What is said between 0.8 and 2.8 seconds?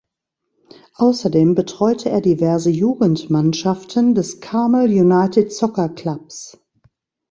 Außerdem betreute er diverse